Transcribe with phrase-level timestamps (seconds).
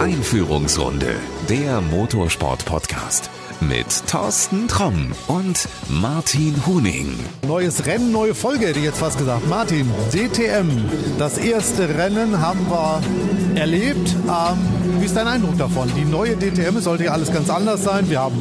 [0.00, 1.14] Einführungsrunde,
[1.48, 3.30] der Motorsport-Podcast
[3.60, 7.18] mit Thorsten Tromm und Martin Huning.
[7.46, 9.46] Neues Rennen, neue Folge, hätte ich jetzt fast gesagt.
[9.48, 10.68] Martin, DTM,
[11.18, 13.02] das erste Rennen haben wir
[13.58, 14.14] erlebt.
[14.26, 15.90] Ähm, wie ist dein Eindruck davon?
[15.96, 18.08] Die neue DTM sollte ja alles ganz anders sein.
[18.08, 18.36] Wir haben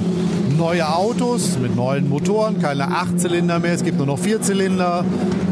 [0.59, 5.05] neue Autos mit neuen Motoren, keine Achtzylinder mehr, es gibt nur noch Vierzylinder.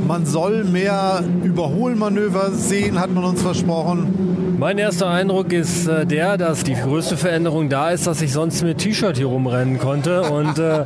[0.06, 4.37] Man soll mehr Überholmanöver sehen, hat man uns versprochen.
[4.60, 8.64] Mein erster Eindruck ist äh, der, dass die größte Veränderung da ist, dass ich sonst
[8.64, 10.84] mit T-Shirt hier rumrennen konnte und äh,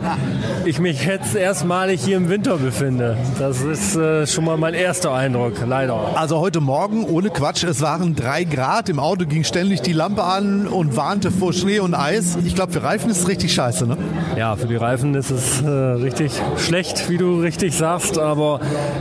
[0.65, 3.15] ich mich jetzt erstmalig hier im Winter befinde.
[3.39, 6.17] Das ist äh, schon mal mein erster Eindruck, leider.
[6.17, 10.25] Also heute Morgen, ohne Quatsch, es waren drei Grad, im Auto ging ständig die Lampe
[10.25, 12.37] an und warnte vor Schnee und Eis.
[12.45, 13.95] Ich glaube, für Reifen ist es richtig scheiße, ne?
[14.37, 18.59] Ja, für die Reifen ist es äh, richtig schlecht, wie du richtig sagst, aber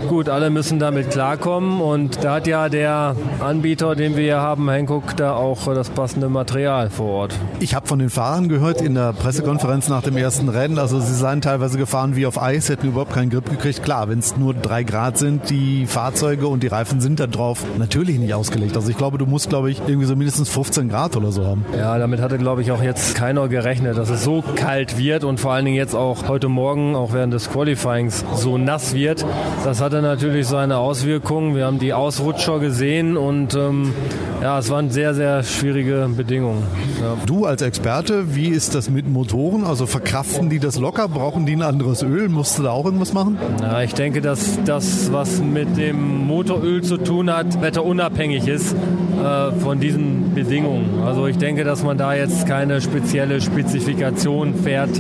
[0.09, 4.59] gut, alle müssen damit klarkommen und da hat ja der Anbieter, den wir hier haben,
[4.60, 7.34] haben Hankook da auch das passende Material vor Ort.
[7.60, 11.15] Ich habe von den Fahrern gehört in der Pressekonferenz nach dem ersten Rennen, also sie
[11.15, 13.82] seien teilweise gefahren wie auf Eis, hätten überhaupt keinen Grip gekriegt.
[13.82, 17.65] Klar, wenn es nur drei Grad sind, die Fahrzeuge und die Reifen sind da drauf
[17.79, 18.76] natürlich nicht ausgelegt.
[18.76, 21.65] Also ich glaube, du musst, glaube ich, irgendwie so mindestens 15 Grad oder so haben.
[21.74, 25.40] Ja, damit hatte, glaube ich, auch jetzt keiner gerechnet, dass es so kalt wird und
[25.40, 29.24] vor allen Dingen jetzt auch heute Morgen, auch während des Qualifyings, so nass wird.
[29.65, 31.56] Das hatte natürlich seine Auswirkungen.
[31.56, 33.95] Wir haben die Ausrutscher gesehen und ähm,
[34.43, 36.65] ja, ja, es waren sehr, sehr schwierige Bedingungen.
[37.01, 37.16] Ja.
[37.24, 39.62] Du als Experte, wie ist das mit Motoren?
[39.62, 41.06] Also verkraften die das locker?
[41.06, 42.29] Brauchen die ein anderes Öl?
[42.29, 43.38] Musst du da auch irgendwas machen?
[43.60, 48.74] Ja, ich denke, dass das, was mit dem Motoröl zu tun hat, wetterunabhängig ist
[49.21, 51.02] äh, von diesen Bedingungen.
[51.04, 54.90] Also ich denke, dass man da jetzt keine spezielle Spezifikation fährt,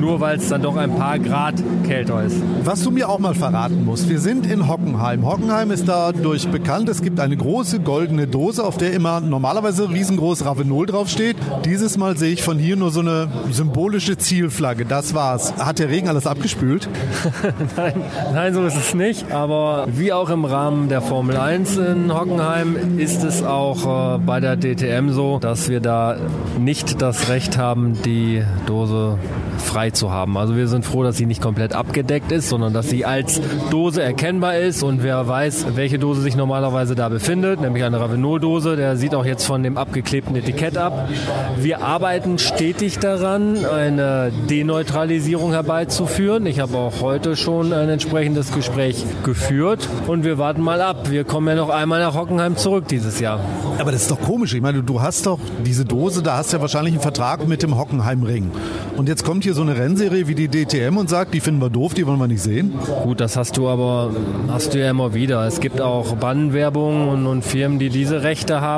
[0.00, 1.54] nur weil es dann doch ein paar Grad
[1.86, 2.36] kälter ist.
[2.62, 5.26] Was du mir auch mal verraten musst, wir sind in Hockenheim.
[5.26, 10.44] Hockenheim ist dadurch bekannt, es gibt eine große goldene Dose, auf der immer normalerweise riesengroß
[10.44, 11.36] Ravenol draufsteht.
[11.64, 14.86] Dieses Mal sehe ich von hier nur so eine symbolische Zielflagge.
[14.86, 15.52] Das war's.
[15.58, 16.88] Hat der Regen alles abgespült?
[17.76, 17.94] nein,
[18.32, 19.32] nein, so ist es nicht.
[19.32, 24.40] Aber wie auch im Rahmen der Formel 1 in Hockenheim ist es auch äh, bei
[24.40, 26.16] der DTM so, dass wir da
[26.58, 29.18] nicht das Recht haben, die Dose
[29.58, 30.36] frei zu haben.
[30.36, 33.40] Also wir sind froh, dass sie nicht komplett abgedeckt ist, sondern dass sie als
[33.70, 38.76] Dose erkennbar ist und wer weiß, welche Dose sich normalerweise da befindet, nämlich eine Ravenol-Dose.
[38.84, 41.08] Der sieht auch jetzt von dem abgeklebten Etikett ab.
[41.56, 46.44] Wir arbeiten stetig daran, eine Deneutralisierung herbeizuführen.
[46.44, 51.10] Ich habe auch heute schon ein entsprechendes Gespräch geführt und wir warten mal ab.
[51.10, 53.40] Wir kommen ja noch einmal nach Hockenheim zurück dieses Jahr.
[53.78, 54.52] Aber das ist doch komisch.
[54.52, 57.62] Ich meine, du hast doch diese Dose, da hast du ja wahrscheinlich einen Vertrag mit
[57.62, 58.50] dem Hockenheimring.
[58.98, 61.70] Und jetzt kommt hier so eine Rennserie wie die DTM und sagt, die finden wir
[61.70, 62.74] doof, die wollen wir nicht sehen.
[63.02, 64.10] Gut, das hast du aber
[64.48, 65.46] hast du ja immer wieder.
[65.46, 68.73] Es gibt auch Bannwerbung und, und Firmen, die diese Rechte haben.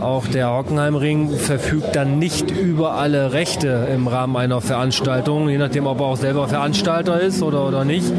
[0.00, 5.86] Auch der Hockenheimring verfügt dann nicht über alle Rechte im Rahmen einer Veranstaltung, je nachdem,
[5.86, 8.12] ob er auch selber Veranstalter ist oder, oder nicht.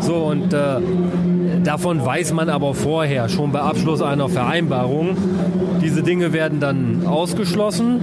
[0.00, 0.80] So und äh,
[1.66, 5.16] Davon weiß man aber vorher, schon bei Abschluss einer Vereinbarung.
[5.82, 8.00] Diese Dinge werden dann ausgeschlossen.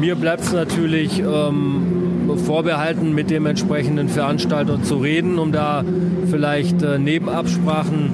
[0.00, 5.84] Mir bleibt es natürlich ähm, vorbehalten, mit dem entsprechenden Veranstalter zu reden, um da
[6.28, 8.10] vielleicht äh, Nebenabsprachen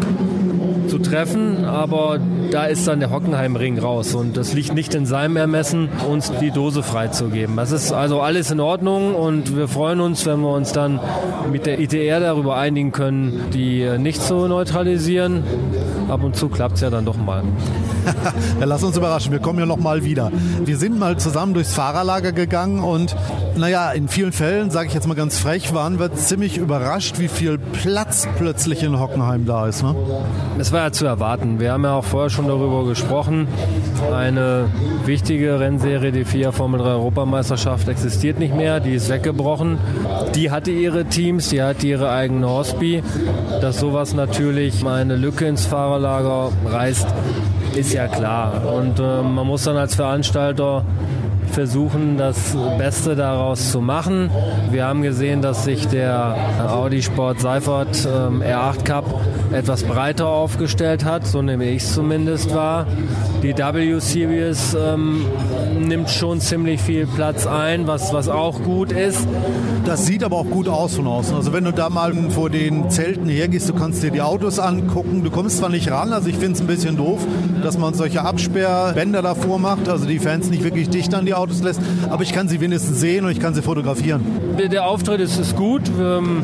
[0.90, 2.18] zu treffen, aber
[2.50, 6.50] da ist dann der Hockenheimring raus und das liegt nicht in seinem Ermessen, uns die
[6.50, 7.56] Dose freizugeben.
[7.56, 10.98] Das ist also alles in Ordnung und wir freuen uns, wenn wir uns dann
[11.52, 15.44] mit der ITR darüber einigen können, die nicht zu neutralisieren.
[16.08, 17.44] Ab und zu klappt es ja dann doch mal.
[18.60, 20.30] Ja, lass uns überraschen, wir kommen ja noch mal wieder.
[20.64, 23.16] Wir sind mal zusammen durchs Fahrerlager gegangen und
[23.56, 27.28] naja, in vielen Fällen, sage ich jetzt mal ganz frech, waren wir ziemlich überrascht, wie
[27.28, 29.82] viel Platz plötzlich in Hockenheim da ist.
[29.82, 29.94] Ne?
[30.58, 31.60] Es war ja zu erwarten.
[31.60, 33.48] Wir haben ja auch vorher schon darüber gesprochen.
[34.12, 34.66] Eine
[35.04, 38.80] wichtige Rennserie, die FIA Formel 3 Europameisterschaft, existiert nicht mehr.
[38.80, 39.78] Die ist weggebrochen.
[40.34, 43.02] Die hatte ihre Teams, die hatte ihre eigene Hospi.
[43.60, 47.06] Dass sowas natürlich eine Lücke ins Fahrerlager reißt,
[47.76, 48.62] ist ja klar.
[48.72, 50.84] Und äh, man muss dann als Veranstalter
[51.50, 54.30] versuchen, das Beste daraus zu machen.
[54.70, 56.36] Wir haben gesehen, dass sich der
[56.68, 59.20] Audi Sport Seifert ähm, R8 Cup
[59.52, 62.86] etwas breiter aufgestellt hat, so nehme ich es zumindest wahr.
[63.42, 65.24] Die W-Series ähm,
[65.80, 69.26] nimmt schon ziemlich viel Platz ein, was, was auch gut ist.
[69.86, 71.34] Das sieht aber auch gut aus von außen.
[71.34, 75.24] Also wenn du da mal vor den Zelten hergehst, du kannst dir die Autos angucken.
[75.24, 77.26] Du kommst zwar nicht ran, also ich finde es ein bisschen doof,
[77.62, 81.62] dass man solche Absperrbänder davor macht, also die Fans nicht wirklich dicht an die Autos
[81.62, 84.22] lässt, aber ich kann sie wenigstens sehen und ich kann sie fotografieren.
[84.58, 85.82] Der Auftritt ist, ist gut.
[86.00, 86.42] Ähm,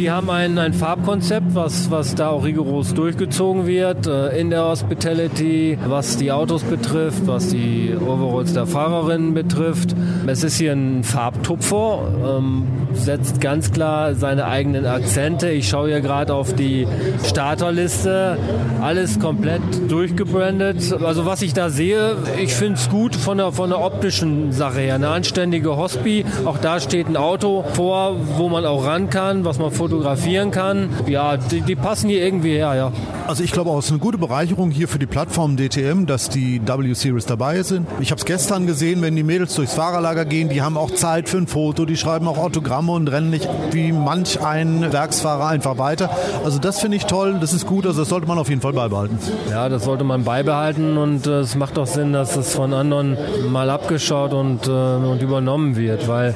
[0.00, 4.06] Die haben ein, ein Farbkonzept, was, was da auch rigoros durchgezogen wird.
[4.06, 9.94] Äh, in der Hospitality, was die Autos betrifft, was die Overalls der Fahrerinnen betrifft.
[10.26, 15.50] Es ist hier ein Farbtupfer, ähm, setzt ganz klar seine eigenen Akzente.
[15.50, 16.86] Ich schaue hier gerade auf die
[17.24, 18.38] Starterliste.
[18.80, 20.94] Alles komplett durchgebrandet.
[21.04, 24.80] Also was ich da sehe, ich finde es gut von der, von der optischen Sache
[24.80, 24.94] her.
[24.94, 26.24] Eine anständige Hospi.
[26.46, 30.88] Auch da steht ein Auto vor, wo man auch ran kann, was man fotografieren kann.
[31.06, 32.92] Ja, die, die passen hier irgendwie her, ja.
[33.30, 36.30] Also ich glaube auch, es ist eine gute Bereicherung hier für die Plattform DTM, dass
[36.30, 37.86] die W-Series dabei sind.
[38.00, 41.28] Ich habe es gestern gesehen, wenn die Mädels durchs Fahrerlager gehen, die haben auch Zeit
[41.28, 45.78] für ein Foto, die schreiben auch Autogramme und rennen nicht wie manch ein Werksfahrer einfach
[45.78, 46.10] weiter.
[46.44, 48.72] Also das finde ich toll, das ist gut, also das sollte man auf jeden Fall
[48.72, 49.16] beibehalten.
[49.48, 53.16] Ja, das sollte man beibehalten und äh, es macht doch Sinn, dass es von anderen
[53.52, 56.34] mal abgeschaut und, äh, und übernommen wird, weil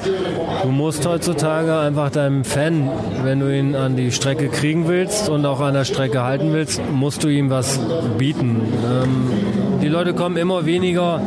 [0.63, 2.89] du musst heutzutage einfach deinem Fan,
[3.25, 6.84] wenn du ihn an die Strecke kriegen willst und auch an der Strecke halten willst,
[6.93, 7.81] musst du ihm was
[8.19, 8.61] bieten.
[8.85, 11.21] Ähm, die Leute kommen immer weniger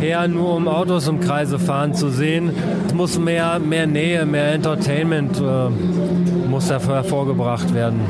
[0.00, 2.50] her, nur um Autos im Kreise fahren zu sehen.
[2.86, 8.00] Es muss mehr, mehr Nähe, mehr Entertainment äh, muss hervorgebracht werden.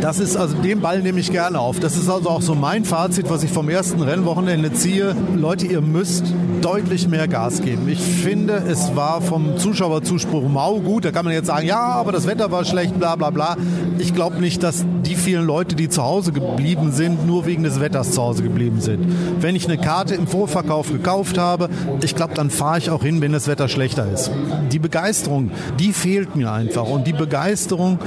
[0.00, 1.78] Das ist also den Ball nehme ich gerne auf.
[1.78, 5.14] Das ist also auch so mein Fazit, was ich vom ersten Rennwochenende ziehe.
[5.36, 6.24] Leute, ihr müsst
[6.60, 7.88] deutlich mehr Gas geben.
[7.88, 11.04] Ich finde, es war vom Zuschauerzuspruch mau gut.
[11.04, 13.56] Da kann man jetzt sagen, ja, aber das Wetter war schlecht, bla bla bla.
[13.98, 17.80] Ich glaube nicht, dass die vielen Leute, die zu Hause geblieben sind, nur wegen des
[17.80, 19.06] Wetters zu Hause geblieben sind.
[19.40, 21.68] Wenn ich eine Karte im Vorverkauf gekauft habe,
[22.02, 24.30] ich glaube, dann fahre ich auch hin, wenn das Wetter schlechter ist.
[24.70, 26.88] Die Begeisterung, die fehlt mir einfach.
[26.88, 27.98] Und die Begeisterung,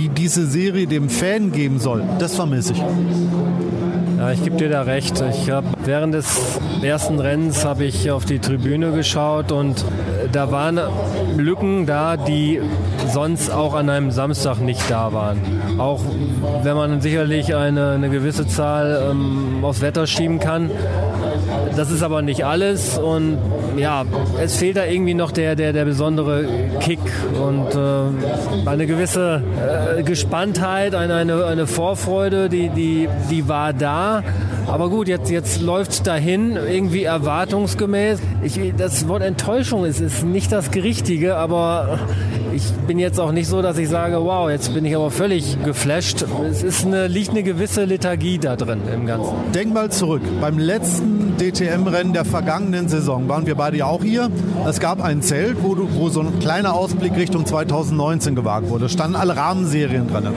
[0.00, 2.82] die diese Serie dem Fan geben soll, das vermisse ich.
[4.16, 5.22] Ja, ich gebe dir da recht.
[5.30, 9.84] Ich habe während des ersten Rennens habe ich auf die Tribüne geschaut und
[10.32, 10.80] da waren
[11.36, 12.60] Lücken da, die
[13.12, 15.38] sonst auch an einem Samstag nicht da waren.
[15.78, 16.00] Auch
[16.62, 20.70] wenn man sicherlich eine, eine gewisse Zahl ähm, aufs Wetter schieben kann.
[21.76, 23.38] Das ist aber nicht alles und
[23.76, 24.04] ja,
[24.42, 26.46] es fehlt da irgendwie noch der, der, der besondere
[26.80, 27.00] Kick
[27.40, 29.42] und äh, eine gewisse
[29.98, 34.22] äh, Gespanntheit, eine, eine, eine Vorfreude, die, die, die war da.
[34.66, 38.20] Aber gut, jetzt, jetzt läuft es dahin, irgendwie erwartungsgemäß.
[38.42, 41.98] Ich, das Wort Enttäuschung ist, ist nicht das Gerichtige, aber
[42.52, 45.62] ich bin jetzt auch nicht so, dass ich sage, wow, jetzt bin ich aber völlig
[45.64, 46.24] geflasht.
[46.50, 49.34] Es ist eine, liegt eine gewisse Lethargie da drin im Ganzen.
[49.54, 50.22] Denk mal zurück.
[50.40, 54.30] Beim letzten DTM-Rennen der vergangenen Saison waren wir beide ja auch hier.
[54.66, 58.88] Es gab ein Zelt, wo, wo so ein kleiner Ausblick Richtung 2019 gewagt wurde.
[58.88, 60.28] Standen alle Rahmenserien drin.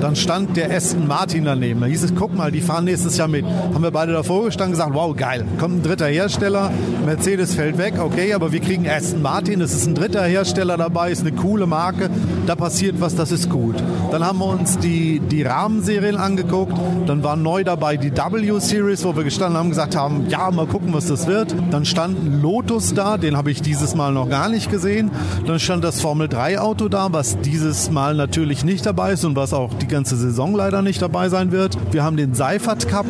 [0.00, 1.80] Dann stand der Aston Martin daneben.
[1.80, 3.44] Da hieß es, guck mal, die fahren nächstes Jahr mit.
[3.44, 5.46] Haben wir beide davor gestanden und gesagt, wow, geil.
[5.58, 6.70] Kommt ein dritter Hersteller,
[7.06, 11.10] Mercedes fällt weg, okay, aber wir kriegen Aston Martin, es ist ein dritter Hersteller dabei,
[11.10, 12.10] ist eine coole Marke,
[12.46, 13.76] da passiert was, das ist gut.
[14.10, 16.72] Dann haben wir uns die, die Rahmenserien angeguckt,
[17.06, 20.66] dann war neu dabei die W-Series, wo wir gestanden haben und gesagt haben, ja, mal
[20.66, 21.54] gucken, was das wird.
[21.70, 25.10] Dann stand ein Lotus da, den habe ich dieses Mal noch gar nicht gesehen.
[25.46, 29.36] Dann stand das Formel 3 Auto da, was dieses Mal natürlich nicht dabei ist und
[29.36, 31.76] was auch die ganze Saison leider nicht dabei sein wird.
[31.92, 33.06] Wir haben den Seifert Cup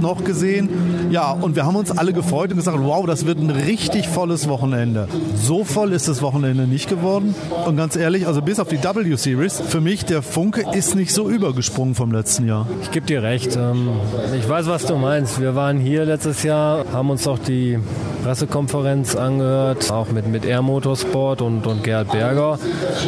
[0.00, 0.68] noch gesehen.
[1.10, 4.48] Ja, und wir haben uns alle gefreut und gesagt, wow, das wird ein richtig volles
[4.48, 5.08] Wochenende.
[5.36, 7.34] So voll ist das Wochenende nicht geworden.
[7.64, 11.28] Und ganz ehrlich, also bis auf die W-Series, für mich der Funke ist nicht so
[11.28, 12.66] übergesprungen vom letzten Jahr.
[12.82, 13.56] Ich gebe dir recht.
[13.56, 13.90] Ähm,
[14.36, 15.40] ich weiß, was du meinst.
[15.40, 17.78] Wir waren hier letztes Jahr, haben uns auch die
[18.24, 22.58] Pressekonferenz angehört, auch mit, mit Air Motorsport und, und Gerhard Berger.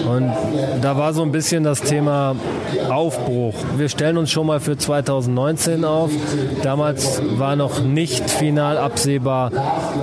[0.09, 0.33] Und
[0.81, 2.37] da war so ein bisschen das Thema
[2.89, 3.55] Aufbruch.
[3.77, 6.13] Wir stellen uns schon mal für 2019 auf.
[6.63, 9.51] Damals war noch nicht final absehbar,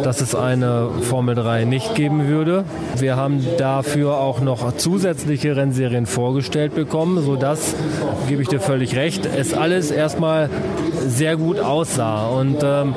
[0.04, 2.65] dass es eine Formel 3 nicht geben würde.
[2.98, 7.75] Wir haben dafür auch noch zusätzliche Rennserien vorgestellt bekommen, sodass,
[8.27, 10.50] gebe ich dir völlig recht, es alles erstmal
[11.08, 12.27] sehr gut aussah.
[12.27, 12.96] Und ähm,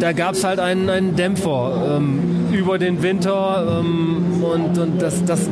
[0.00, 5.24] da gab es halt einen, einen Dämpfer ähm, über den Winter ähm, und, und das,
[5.24, 5.48] das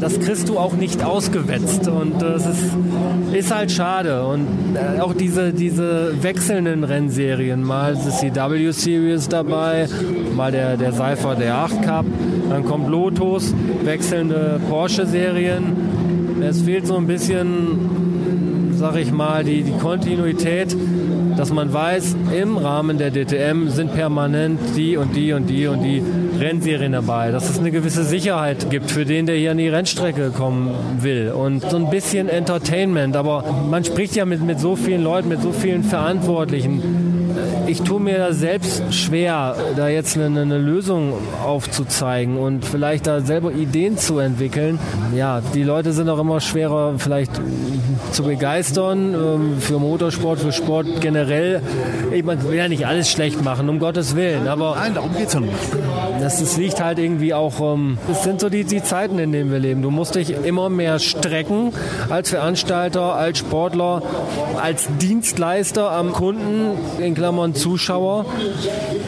[0.00, 1.88] das kriegst du auch nicht ausgewetzt.
[1.88, 2.64] Und das ist,
[3.32, 4.24] ist halt schade.
[4.26, 7.62] Und äh, auch diese, diese wechselnden Rennserien.
[7.62, 9.88] Mal ist die W-Series dabei,
[10.34, 12.06] mal der, der Cypher der 8 Cup,
[12.50, 15.76] dann kommt Lotus, wechselnde Porsche-Serien.
[16.42, 17.96] Es fehlt so ein bisschen
[18.76, 20.76] sag ich mal, die, die Kontinuität,
[21.36, 25.82] dass man weiß, im Rahmen der DTM sind permanent die und die und die und
[25.82, 26.02] die
[26.38, 27.30] Rennserien dabei.
[27.30, 31.32] Dass es eine gewisse Sicherheit gibt für den, der hier an die Rennstrecke kommen will.
[31.32, 33.16] Und so ein bisschen Entertainment.
[33.16, 37.15] Aber man spricht ja mit, mit so vielen Leuten, mit so vielen Verantwortlichen
[37.66, 43.52] ich tue mir selbst schwer, da jetzt eine, eine, Lösung aufzuzeigen und vielleicht da selber
[43.52, 44.78] Ideen zu entwickeln.
[45.14, 47.32] Ja, die Leute sind auch immer schwerer vielleicht
[48.12, 51.60] zu begeistern ähm, für Motorsport, für Sport generell.
[52.12, 54.46] Ich man will ja nicht alles schlecht machen, um Gottes Willen.
[54.48, 55.54] Aber Nein, darum geht es ja nicht.
[56.20, 59.50] Das, das liegt halt irgendwie auch, ähm, es sind so die, die Zeiten, in denen
[59.50, 59.82] wir leben.
[59.82, 61.72] Du musst dich immer mehr strecken
[62.08, 64.02] als Veranstalter, als Sportler,
[64.60, 66.70] als Dienstleister am Kunden,
[67.00, 68.26] in Klammern Zuschauer.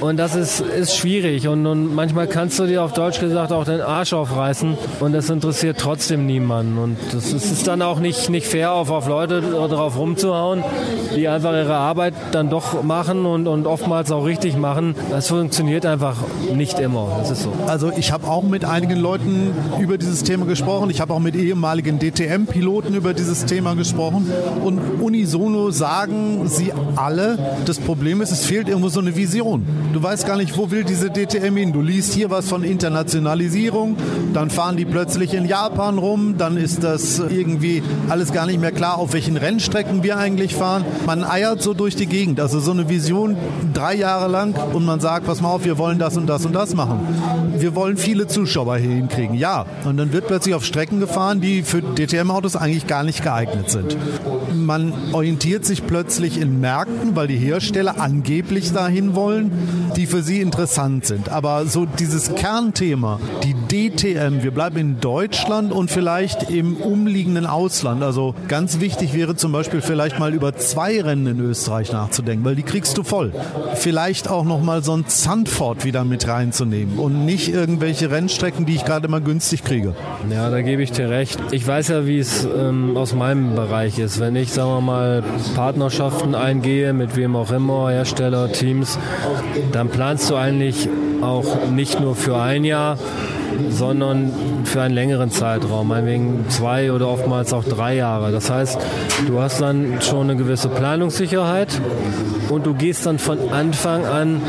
[0.01, 1.49] Und das ist, ist schwierig.
[1.49, 5.29] Und, und manchmal kannst du dir auf Deutsch gesagt auch den Arsch aufreißen und das
[5.31, 6.79] interessiert trotzdem niemanden.
[6.79, 10.63] Und das ist, ist dann auch nicht, nicht fair, auf, auf Leute drauf rumzuhauen,
[11.17, 14.95] die einfach ihre Arbeit dann doch machen und, und oftmals auch richtig machen.
[15.11, 16.17] Das funktioniert einfach
[16.55, 17.09] nicht immer.
[17.19, 17.53] Das ist so.
[17.67, 20.91] Also ich habe auch mit einigen Leuten über dieses Thema gesprochen.
[20.91, 24.31] Ich habe auch mit ehemaligen DTM-Piloten über dieses Thema gesprochen.
[24.65, 29.67] Und unisono sagen sie alle, das Problem ist, es fehlt irgendwo so eine Vision.
[29.93, 31.73] Du weißt gar nicht, wo will diese DTM hin.
[31.73, 33.97] Du liest hier was von Internationalisierung,
[34.33, 38.71] dann fahren die plötzlich in Japan rum, dann ist das irgendwie alles gar nicht mehr
[38.71, 40.85] klar, auf welchen Rennstrecken wir eigentlich fahren.
[41.05, 42.39] Man eiert so durch die Gegend.
[42.39, 43.37] Also so eine Vision
[43.75, 46.55] drei Jahre lang und man sagt, pass mal auf, wir wollen das und das und
[46.55, 47.01] das machen.
[47.59, 49.35] Wir wollen viele Zuschauer hier hinkriegen.
[49.35, 53.69] Ja, und dann wird plötzlich auf Strecken gefahren, die für DTM-Autos eigentlich gar nicht geeignet
[53.69, 53.97] sind.
[54.55, 59.51] Man orientiert sich plötzlich in Märkten, weil die Hersteller angeblich dahin wollen,
[59.97, 61.31] die für sie interessant sind.
[61.31, 68.03] Aber so dieses Kernthema, die DTM, wir bleiben in Deutschland und vielleicht im umliegenden Ausland.
[68.03, 72.57] Also ganz wichtig wäre zum Beispiel vielleicht mal über zwei Rennen in Österreich nachzudenken, weil
[72.57, 73.33] die kriegst du voll.
[73.75, 78.75] Vielleicht auch noch mal so ein Zandvoort wieder mit reinzunehmen und nicht irgendwelche Rennstrecken, die
[78.75, 79.95] ich gerade mal günstig kriege.
[80.31, 81.39] Ja, da gebe ich dir recht.
[81.51, 84.19] Ich weiß ja, wie es ähm, aus meinem Bereich ist.
[84.19, 85.23] Wenn ich, sagen wir mal,
[85.55, 88.99] Partnerschaften eingehe, mit wem auch immer, Hersteller, Teams,
[89.73, 90.89] dann planst du eigentlich
[91.21, 92.99] auch nicht nur für ein Jahr,
[93.71, 94.33] sondern
[94.65, 98.33] für einen längeren Zeitraum, meinetwegen zwei oder oftmals auch drei Jahre.
[98.33, 98.79] Das heißt,
[99.27, 101.81] du hast dann schon eine gewisse Planungssicherheit
[102.51, 104.41] und du gehst dann von Anfang an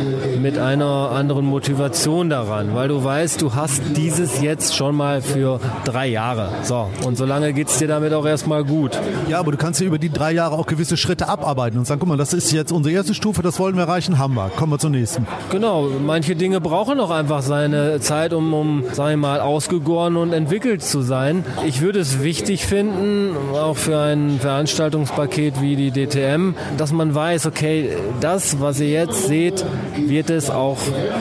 [0.42, 5.60] mit einer anderen Motivation daran, weil du weißt, du hast dieses jetzt schon mal für
[5.86, 6.50] drei Jahre.
[6.64, 8.98] So, und solange geht es dir damit auch erstmal gut.
[9.28, 12.00] Ja, aber du kannst ja über die drei Jahre auch gewisse Schritte abarbeiten und sagen,
[12.00, 14.50] guck mal, das ist jetzt unsere erste Stufe, das wollen wir erreichen, haben wir.
[14.50, 15.28] Kommen wir zur nächsten.
[15.52, 20.34] Genau, manche Dinge brauchen auch einfach seine Zeit, um, um sag ich mal, ausgegoren und
[20.34, 21.44] entwickelt zu sein.
[21.66, 27.46] Ich würde es wichtig finden, auch für ein Veranstaltungspaket wie die DTM, dass man weiß,
[27.46, 29.66] okay, das, was ihr jetzt seht,
[29.96, 30.78] wird es auch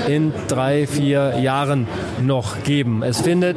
[0.08, 1.86] in drei, vier Jahren
[2.22, 3.02] noch geben.
[3.02, 3.56] Es findet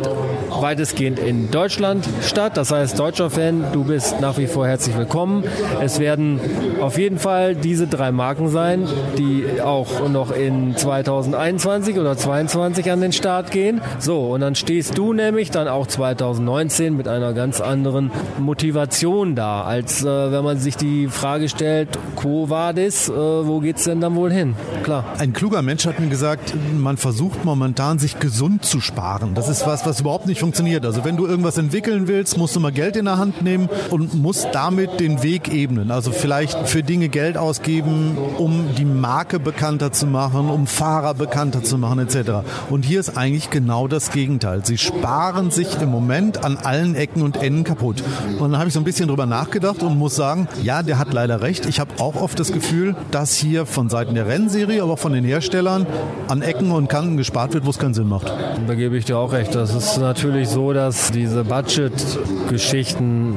[0.50, 2.58] weitestgehend in Deutschland statt.
[2.58, 5.44] Das heißt, deutscher Fan, du bist nach wie vor herzlich willkommen.
[5.82, 6.40] Es werden
[6.82, 8.88] auf jeden Fall diese drei Marken sein,
[9.18, 13.82] die auch noch in 2021 oder 2022 an den Start gehen.
[14.02, 19.62] So, und dann stehst du nämlich dann auch 2019 mit einer ganz anderen Motivation da,
[19.62, 24.16] als äh, wenn man sich die Frage stellt, Quo Vadis, äh, wo geht's denn dann
[24.16, 24.56] wohl hin?
[24.84, 25.06] Klar.
[25.20, 29.36] Ein kluger Mensch hat mir gesagt, man versucht momentan sich gesund zu sparen.
[29.36, 30.84] Das ist was, was überhaupt nicht funktioniert.
[30.84, 34.16] Also wenn du irgendwas entwickeln willst, musst du mal Geld in der Hand nehmen und
[34.16, 35.92] musst damit den Weg ebnen.
[35.92, 41.64] Also vielleicht für Dinge Geld ausgeben, um die Marke bekannter zu machen, um Fahrer bekannter
[41.64, 42.48] zu machen etc.
[42.72, 44.66] Und hier ist eigentlich genau das Gegenteil.
[44.66, 48.04] Sie sparen sich im Moment an allen Ecken und Enden kaputt.
[48.40, 51.14] Und dann habe ich so ein bisschen drüber nachgedacht und muss sagen, ja, der hat
[51.14, 51.66] leider recht.
[51.66, 55.14] Ich habe auch oft das Gefühl, dass hier von Seiten der Rennserie, aber auch von
[55.14, 55.86] den Herstellern
[56.28, 58.34] an Ecken und Kanten gespart wird, wo es keinen Sinn macht.
[58.68, 59.54] Da gebe ich dir auch recht.
[59.56, 63.36] Das ist natürlich so, dass diese Budget-Geschichten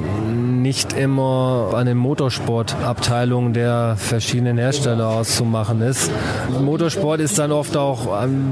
[0.64, 6.10] nicht immer an den Motorsportabteilungen der verschiedenen Hersteller auszumachen ist.
[6.58, 8.06] Motorsport ist dann oft auch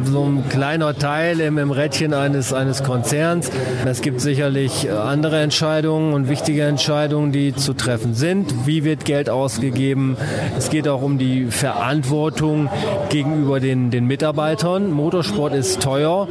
[0.04, 3.50] so ein kleiner Teil im, im Rädchen eines, eines Konzerns.
[3.87, 8.66] Es gibt sicherlich andere Entscheidungen und wichtige Entscheidungen, die zu treffen sind.
[8.66, 10.19] Wie wird Geld ausgegeben?
[10.59, 12.69] Es geht auch um die Verantwortung
[13.09, 14.92] gegenüber den, den Mitarbeitern.
[14.92, 16.28] Motorsport ist teuer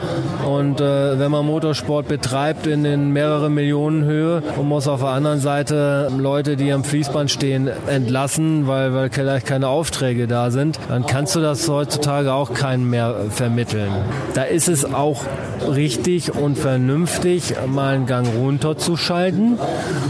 [0.47, 5.09] und äh, wenn man Motorsport betreibt in, in mehrere Millionen Höhe und muss auf der
[5.09, 10.51] anderen Seite Monate Leute, die am Fließband stehen, entlassen, weil, weil vielleicht keine Aufträge da
[10.51, 13.91] sind, dann kannst du das heutzutage auch keinen mehr vermitteln.
[14.33, 15.23] Da ist es auch
[15.69, 19.57] richtig und vernünftig, mal einen Gang runterzuschalten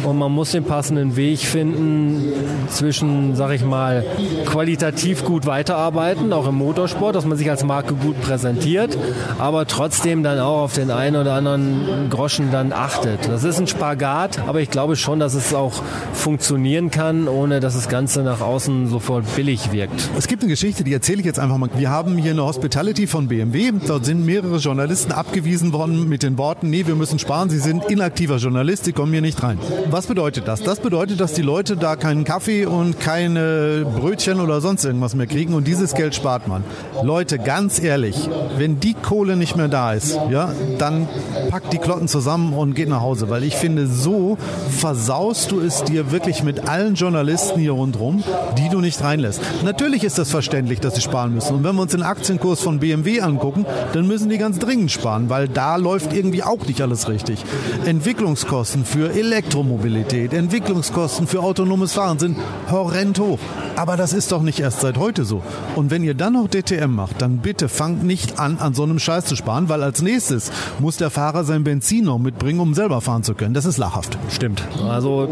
[0.04, 2.34] und man muss den passenden Weg finden
[2.70, 4.04] zwischen, sag ich mal,
[4.46, 8.98] qualitativ gut weiterarbeiten, auch im Motorsport, dass man sich als Marke gut präsentiert,
[9.38, 13.28] aber trotzdem dann auch auf den einen oder anderen Groschen dann achtet.
[13.28, 15.82] Das ist ein Spagat, aber ich glaube schon, dass es auch
[16.14, 20.10] funktionieren kann, ohne dass das Ganze nach außen sofort billig wirkt.
[20.18, 21.70] Es gibt eine Geschichte, die erzähle ich jetzt einfach mal.
[21.76, 23.72] Wir haben hier eine Hospitality von BMW.
[23.88, 27.86] Dort sind mehrere Journalisten abgewiesen worden mit den Worten, nee, wir müssen sparen, Sie sind
[27.90, 29.58] inaktiver Journalist, Sie kommen hier nicht rein.
[29.90, 30.62] Was bedeutet das?
[30.62, 35.28] Das bedeutet, dass die Leute da keinen Kaffee und keine Brötchen oder sonst irgendwas mehr
[35.28, 36.64] kriegen und dieses Geld spart man.
[37.04, 41.08] Leute, ganz ehrlich, wenn die Kohle nicht mehr da ist, ja, dann
[41.50, 44.38] packt die Klotten zusammen und geht nach Hause, weil ich finde, so
[44.70, 48.24] versaust du es dir wirklich mit allen Journalisten hier rundherum,
[48.58, 49.42] die du nicht reinlässt.
[49.64, 51.56] Natürlich ist das verständlich, dass sie sparen müssen.
[51.56, 55.30] Und wenn wir uns den Aktienkurs von BMW angucken, dann müssen die ganz dringend sparen,
[55.30, 57.44] weil da läuft irgendwie auch nicht alles richtig.
[57.86, 62.38] Entwicklungskosten für Elektromobilität, Entwicklungskosten für autonomes Fahren sind
[62.70, 63.40] horrend hoch.
[63.76, 65.42] Aber das ist doch nicht erst seit heute so.
[65.76, 69.00] Und wenn ihr dann noch DTM macht, dann bitte fangt nicht an, an so einem
[69.00, 73.02] Scheiß zu sparen, weil als nächstes muss der Fahrer sein Benzin noch mitbringen, um selber
[73.02, 73.54] fahren zu können.
[73.54, 74.18] Das ist lachhaft.
[74.30, 74.62] Stimmt.
[74.88, 75.28] Also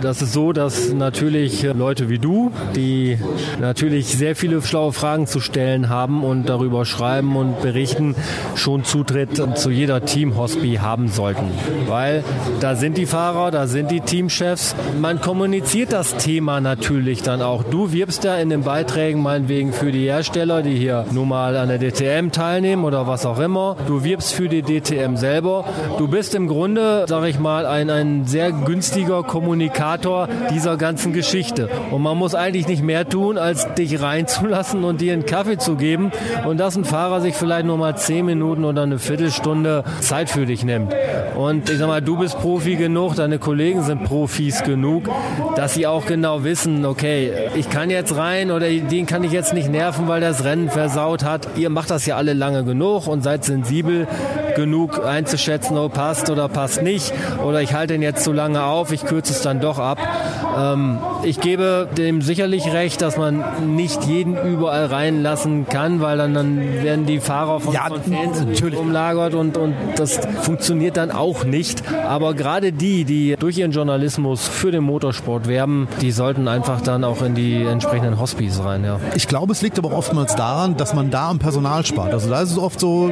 [0.00, 3.18] das ist so, dass natürlich Leute wie du, die
[3.60, 8.14] natürlich sehr viele schlaue Fragen zu stellen haben und darüber schreiben und berichten,
[8.54, 11.50] schon Zutritt zu jeder Team-Hospi haben sollten.
[11.86, 12.24] Weil
[12.60, 14.74] da sind die Fahrer, da sind die Teamchefs.
[15.00, 17.64] Man kommuniziert das Thema natürlich dann auch.
[17.64, 21.68] Du wirbst ja in den Beiträgen meinetwegen für die Hersteller, die hier nun mal an
[21.68, 23.76] der DTM teilnehmen oder was auch immer.
[23.86, 25.64] Du wirbst für die DTM selber.
[25.98, 31.68] Du bist im Grunde, sag ich mal, ein, ein sehr günstiger Kommunikator dieser ganzen Geschichte.
[31.90, 35.76] Und man muss eigentlich nicht mehr tun, als dich reinzulassen und dir einen Kaffee zu
[35.76, 36.10] geben
[36.46, 40.46] und dass ein Fahrer sich vielleicht nur mal zehn Minuten oder eine Viertelstunde Zeit für
[40.46, 40.94] dich nimmt.
[41.36, 45.10] Und ich sag mal, du bist Profi genug, deine Kollegen sind Profis genug,
[45.54, 49.52] dass sie auch genau wissen, okay, ich kann jetzt rein oder den kann ich jetzt
[49.52, 51.46] nicht nerven, weil das Rennen versaut hat.
[51.58, 54.08] Ihr macht das ja alle lange genug und seid sensibel
[54.56, 57.12] genug einzuschätzen, oh passt oder passt nicht
[57.44, 59.98] oder ich halte ihn jetzt zu lange auf, ich kürze es dann doch ab.
[60.58, 63.44] Ähm, ich gebe dem sicherlich recht, dass man
[63.76, 68.40] nicht jeden überall reinlassen kann, weil dann, dann werden die Fahrer von, ja, von Fans
[68.44, 68.78] natürlich.
[68.78, 71.82] umlagert und, und das funktioniert dann auch nicht.
[72.08, 77.04] Aber gerade die, die durch ihren Journalismus für den Motorsport werben, die sollten einfach dann
[77.04, 78.84] auch in die entsprechenden Hospice rein.
[78.84, 78.98] Ja.
[79.14, 82.12] Ich glaube, es liegt aber auch oftmals daran, dass man da am Personal spart.
[82.12, 83.10] Also da ist es oft so,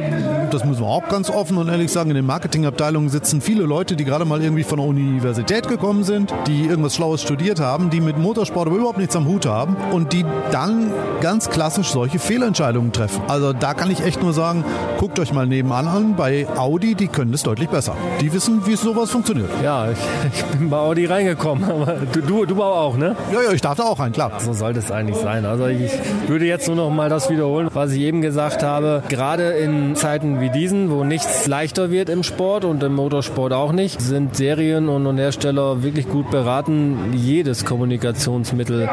[0.51, 3.95] das müssen wir auch ganz offen und ehrlich sagen, in den Marketingabteilungen sitzen viele Leute,
[3.95, 8.01] die gerade mal irgendwie von der Universität gekommen sind, die irgendwas Schlaues studiert haben, die
[8.01, 12.91] mit Motorsport aber überhaupt nichts am Hut haben und die dann ganz klassisch solche Fehlentscheidungen
[12.91, 13.21] treffen.
[13.27, 14.63] Also da kann ich echt nur sagen,
[14.97, 17.95] guckt euch mal nebenan an, bei Audi, die können es deutlich besser.
[18.21, 19.49] Die wissen, wie sowas funktioniert.
[19.63, 19.97] Ja, ich,
[20.33, 23.15] ich bin bei Audi reingekommen, aber du, du, du auch, ne?
[23.33, 24.31] Ja, ja, ich darf da auch rein, klar.
[24.39, 25.45] So sollte es eigentlich sein.
[25.45, 25.91] Also ich
[26.27, 29.03] würde jetzt nur noch mal das wiederholen, was ich eben gesagt habe.
[29.09, 33.71] Gerade in Zeiten wie diesen, wo nichts leichter wird im Sport und im Motorsport auch
[33.71, 38.87] nicht, sind Serien und Hersteller wirklich gut beraten, jedes Kommunikationsmittel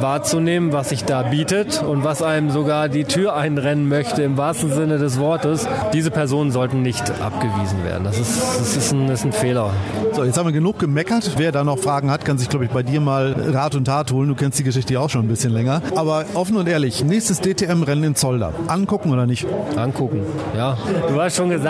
[0.00, 4.72] wahrzunehmen, was sich da bietet und was einem sogar die Tür einrennen möchte, im wahrsten
[4.72, 5.66] Sinne des Wortes.
[5.92, 8.04] Diese Personen sollten nicht abgewiesen werden.
[8.04, 9.70] Das ist, das ist, ein, das ist ein Fehler.
[10.12, 11.32] So, jetzt haben wir genug gemeckert.
[11.36, 14.12] Wer da noch Fragen hat, kann sich, glaube ich, bei dir mal Rat und Tat
[14.12, 14.28] holen.
[14.28, 15.82] Du kennst die Geschichte auch schon ein bisschen länger.
[15.94, 18.52] Aber offen und ehrlich, nächstes DTM-Rennen in Zolder.
[18.66, 19.46] Angucken oder nicht?
[19.76, 20.22] Angucken,
[20.56, 20.76] ja.
[21.08, 21.69] Du hast schon gesagt,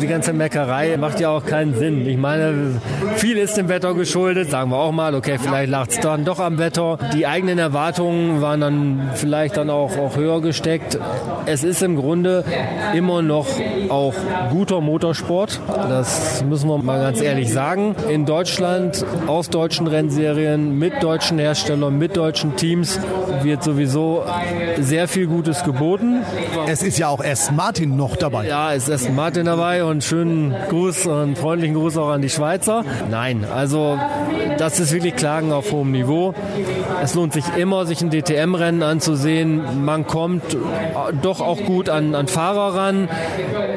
[0.00, 2.06] die ganze Meckerei macht ja auch keinen Sinn.
[2.06, 2.80] Ich meine,
[3.16, 5.14] viel ist dem Wetter geschuldet, sagen wir auch mal.
[5.14, 6.98] Okay, vielleicht lag es dann doch am Wetter.
[7.14, 10.98] Die eigenen Erwartungen waren dann vielleicht dann auch, auch höher gesteckt.
[11.46, 12.44] Es ist im Grunde
[12.94, 13.46] immer noch
[13.88, 14.14] auch
[14.50, 15.60] guter Motorsport.
[15.66, 17.94] Das müssen wir mal ganz ehrlich sagen.
[18.08, 23.00] In Deutschland aus deutschen Rennserien mit deutschen Herstellern, mit deutschen Teams
[23.42, 24.24] wird sowieso
[24.78, 26.22] sehr viel Gutes geboten.
[26.66, 27.50] Es ist ja auch S.
[27.50, 28.46] Martin noch dabei.
[28.46, 29.10] Ja, es ist S.
[29.10, 32.84] Martin dabei und schönen Gruß und freundlichen Gruß auch an die Schweizer.
[33.10, 33.98] Nein, also
[34.58, 36.34] das ist wirklich Klagen auf hohem Niveau.
[37.02, 39.84] Es lohnt sich immer, sich ein DTM-Rennen anzusehen.
[39.84, 40.56] Man kommt
[41.22, 43.08] doch auch gut an, an Fahrer ran.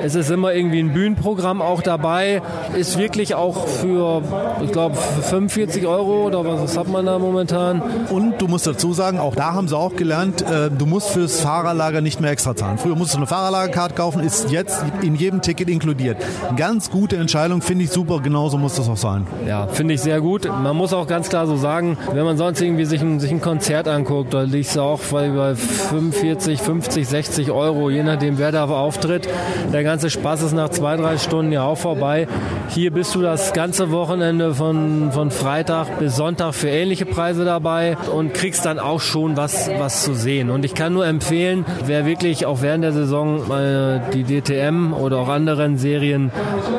[0.04, 2.42] Es ist immer irgendwie ein Bühnenprogramm auch dabei.
[2.76, 4.22] Ist wirklich auch für,
[4.64, 7.82] ich glaube, 45 Euro oder was hat man da momentan?
[8.10, 11.40] Und du musst dazu sagen, auch da haben sie auch gelernt, äh, du musst fürs
[11.40, 12.78] Fahrerlager nicht mehr extra zahlen.
[12.78, 16.18] Früher musst du eine Fahrerlagerkarte kaufen, ist jetzt in jedem Ticket inkludiert.
[16.58, 19.28] Ganz gute Entscheidung, finde ich super, genauso muss das auch sein.
[19.48, 20.46] Ja, finde ich sehr gut.
[20.46, 23.42] Man muss auch ganz klar so sagen, wenn man sonst irgendwie sich ein, sich ein
[23.42, 28.64] Konzert anguckt, da liegst du auch bei 45, 50, 60 Euro, je nachdem wer da
[28.64, 29.28] auftritt.
[29.72, 32.28] Der ganze Spaß ist nach zwei, drei Stunden ja auch vorbei.
[32.70, 37.98] Hier bist du das ganze Wochenende von, von Freitag bis Sonntag für ähnliche Preise dabei
[38.14, 40.50] und kriegst dann auch schon was, was zu sehen.
[40.50, 45.20] Und ich kann nur empfehlen, wer wirklich auch während der Saison äh, die DTM oder
[45.20, 46.32] auch anderen Serien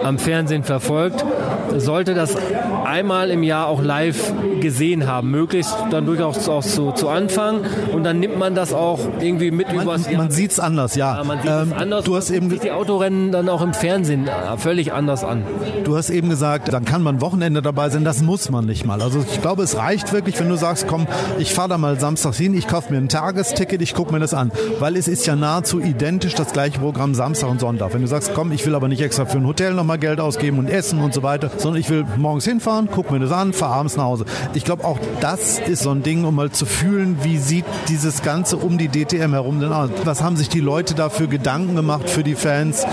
[0.03, 1.25] am Fernsehen verfolgt,
[1.77, 2.37] sollte das
[2.85, 5.31] einmal im Jahr auch live gesehen haben.
[5.31, 7.61] Möglichst dann durchaus auch zu, zu Anfang
[7.93, 11.17] und dann nimmt man das auch irgendwie mit man, übers Man sieht es anders, ja.
[11.17, 12.05] ja man sieht ähm, es anders.
[12.05, 15.43] Du hast eben sich die Autorennen dann auch im Fernsehen äh, völlig anders an.
[15.85, 18.05] Du hast eben gesagt, dann kann man Wochenende dabei sein.
[18.05, 19.03] Das muss man nicht mal.
[19.03, 21.07] Also ich glaube, es reicht wirklich, wenn du sagst, komm,
[21.39, 24.35] ich fahre da mal samstags hin, ich kaufe mir ein Tagesticket, ich gucke mir das
[24.35, 24.53] an.
[24.79, 27.93] Weil es ist ja nahezu identisch das gleiche Programm Samstag und Sonntag.
[27.95, 30.59] Wenn du sagst, komm, ich will aber nicht extra für ein Hotel nochmal Geld ausgeben
[30.59, 33.75] und essen und so weiter, sondern ich will morgens hinfahren, guck mir das an, fahre
[33.75, 34.25] abends nach Hause.
[34.55, 38.23] Ich glaube, auch das ist so ein Ding, um mal zu fühlen, wie sieht dieses
[38.23, 39.91] Ganze um die DTM herum denn aus?
[40.05, 42.87] Was haben sich die Leute dafür Gedanken gemacht für die Fans?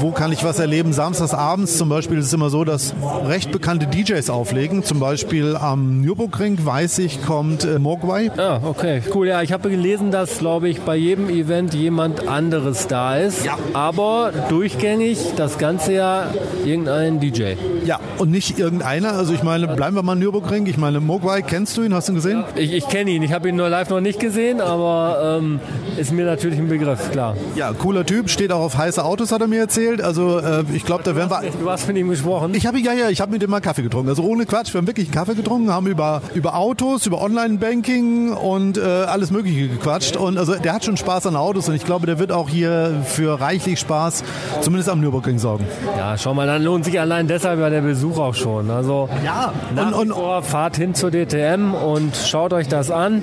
[0.00, 0.92] Wo kann ich was erleben?
[0.92, 2.94] Samstags abends zum Beispiel ist es immer so, dass
[3.26, 4.82] recht bekannte DJs auflegen.
[4.82, 8.30] Zum Beispiel am Nürburgring, weiß ich, kommt äh, Mogwai.
[8.36, 9.28] Ah, okay, cool.
[9.28, 13.44] Ja, ich habe gelesen, dass, glaube ich, bei jedem Event jemand anderes da ist.
[13.44, 13.58] Ja.
[13.72, 14.32] Aber
[14.72, 17.54] durchgängig das ganze Jahr irgendein DJ.
[17.84, 19.12] Ja, und nicht irgendeiner.
[19.12, 20.66] Also ich meine, bleiben wir mal Nürburgring.
[20.66, 21.94] Ich meine, Mogwai, kennst du ihn?
[21.94, 22.44] Hast du ihn gesehen?
[22.56, 23.22] Ich, ich kenne ihn.
[23.22, 25.60] Ich habe ihn nur live noch nicht gesehen, aber ähm,
[25.98, 27.36] ist mir natürlich ein Begriff, klar.
[27.56, 28.30] Ja, cooler Typ.
[28.30, 30.00] Steht auch auf heiße Autos, hat er mir erzählt.
[30.00, 31.42] Also äh, ich glaube, da werden wir...
[31.60, 32.54] Du hast mit ihm gesprochen?
[32.54, 34.08] Ich habe ja, ja, ich habe mit ihm mal Kaffee getrunken.
[34.08, 38.32] Also ohne Quatsch, wir haben wirklich einen Kaffee getrunken, haben über, über Autos, über Online-Banking
[38.32, 40.16] und äh, alles Mögliche gequatscht.
[40.16, 43.02] Und also der hat schon Spaß an Autos und ich glaube, der wird auch hier
[43.04, 44.24] für reichlich Spaß,
[44.62, 45.66] zumindest am Nürburgring sorgen.
[45.96, 48.70] Ja, schau mal, dann lohnt sich allein deshalb ja der Besuch auch schon.
[48.70, 53.22] Also Ja, nach und, und vor fahrt hin zur DTM und schaut euch das an.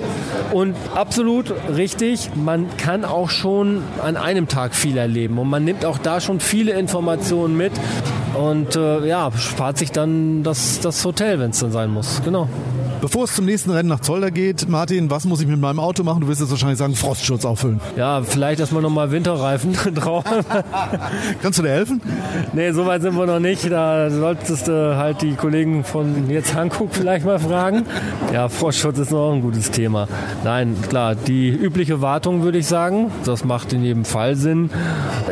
[0.52, 5.84] Und absolut richtig, man kann auch schon an einem Tag viel erleben und man nimmt
[5.84, 7.72] auch da schon viele Informationen mit
[8.34, 12.20] und äh, ja, spart sich dann das, das Hotel, wenn es dann sein muss.
[12.24, 12.48] Genau.
[13.00, 16.02] Bevor es zum nächsten Rennen nach Zolder geht, Martin, was muss ich mit meinem Auto
[16.02, 16.20] machen?
[16.20, 17.80] Du wirst jetzt wahrscheinlich sagen, Frostschutz auffüllen.
[17.96, 20.24] Ja, vielleicht erstmal nochmal Winterreifen drauf.
[21.42, 22.00] Kannst du dir helfen?
[22.52, 23.70] nee, so weit sind wir noch nicht.
[23.70, 27.84] Da solltest du halt die Kollegen von jetzt Hankook vielleicht mal fragen.
[28.32, 30.08] Ja, Frostschutz ist noch ein gutes Thema.
[30.44, 33.10] Nein, klar, die übliche Wartung würde ich sagen.
[33.24, 34.70] Das macht in jedem Fall Sinn.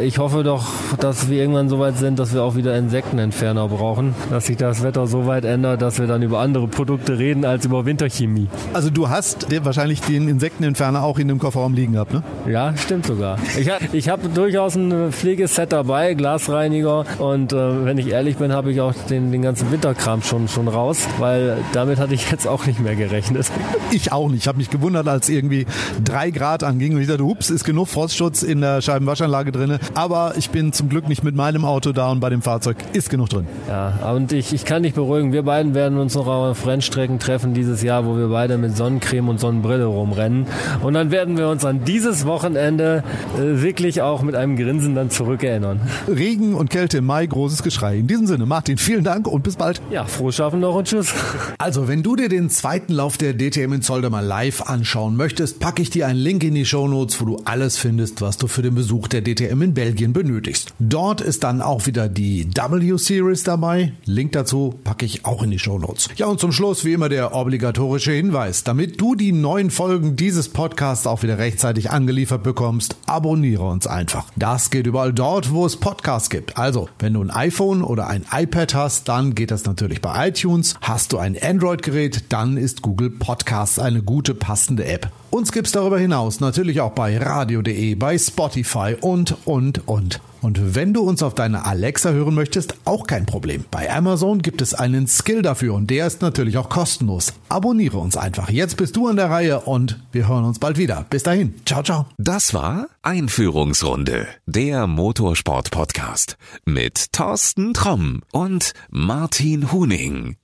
[0.00, 0.66] Ich hoffe doch,
[1.00, 4.14] dass wir irgendwann so weit sind, dass wir auch wieder Insektenentferner brauchen.
[4.30, 7.57] Dass sich das Wetter so weit ändert, dass wir dann über andere Produkte reden als
[7.64, 8.48] über Winterchemie.
[8.72, 12.22] Also du hast dir wahrscheinlich den Insektenentferner auch in dem Kofferraum liegen gehabt, ne?
[12.48, 13.38] Ja, stimmt sogar.
[13.58, 17.04] Ich habe ich hab durchaus ein Pflegeset dabei, Glasreiniger.
[17.18, 20.68] Und äh, wenn ich ehrlich bin, habe ich auch den, den ganzen Winterkram schon, schon
[20.68, 23.50] raus, weil damit hatte ich jetzt auch nicht mehr gerechnet.
[23.90, 24.42] Ich auch nicht.
[24.42, 25.66] Ich habe mich gewundert, als irgendwie
[26.04, 29.78] drei Grad anging und ich dachte, ups, ist genug Frostschutz in der Scheibenwaschanlage drin.
[29.94, 33.10] Aber ich bin zum Glück nicht mit meinem Auto da und bei dem Fahrzeug ist
[33.10, 33.46] genug drin.
[33.68, 37.47] Ja, und ich, ich kann dich beruhigen, wir beiden werden uns noch auf Rennstrecken treffen
[37.54, 40.46] dieses Jahr, wo wir beide mit Sonnencreme und Sonnenbrille rumrennen.
[40.82, 43.02] Und dann werden wir uns an dieses Wochenende
[43.36, 45.80] äh, wirklich auch mit einem Grinsen dann zurückerinnern.
[46.08, 47.98] Regen und Kälte im Mai, großes Geschrei.
[47.98, 49.80] In diesem Sinne, Martin, vielen Dank und bis bald.
[49.90, 51.12] Ja, frohes Schaffen noch und tschüss.
[51.58, 55.60] Also, wenn du dir den zweiten Lauf der DTM in Zolder mal live anschauen möchtest,
[55.60, 58.62] packe ich dir einen Link in die Shownotes, wo du alles findest, was du für
[58.62, 60.74] den Besuch der DTM in Belgien benötigst.
[60.78, 63.92] Dort ist dann auch wieder die W-Series dabei.
[64.04, 66.08] Link dazu packe ich auch in die Shownotes.
[66.16, 68.64] Ja, und zum Schluss wie immer der obligatorische Hinweis.
[68.64, 74.26] Damit du die neuen Folgen dieses Podcasts auch wieder rechtzeitig angeliefert bekommst, abonniere uns einfach.
[74.36, 76.58] Das geht überall dort, wo es Podcasts gibt.
[76.58, 80.74] Also, wenn du ein iPhone oder ein iPad hast, dann geht das natürlich bei iTunes.
[80.80, 85.10] Hast du ein Android-Gerät, dann ist Google Podcasts eine gute passende App.
[85.30, 90.20] Uns gibt's darüber hinaus natürlich auch bei radio.de, bei Spotify und, und, und.
[90.40, 93.64] Und wenn du uns auf deine Alexa hören möchtest, auch kein Problem.
[93.70, 97.34] Bei Amazon gibt es einen Skill dafür und der ist natürlich auch kostenlos.
[97.50, 98.48] Abonniere uns einfach.
[98.48, 101.04] Jetzt bist du an der Reihe und wir hören uns bald wieder.
[101.10, 101.54] Bis dahin.
[101.66, 102.06] Ciao, ciao.
[102.16, 110.37] Das war Einführungsrunde, der Motorsport-Podcast mit Thorsten Tromm und Martin Huning.